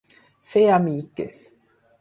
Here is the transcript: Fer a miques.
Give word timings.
Fer 0.53 0.63
a 0.77 0.81
miques. 0.87 1.47